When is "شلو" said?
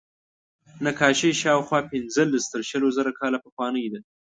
2.69-2.87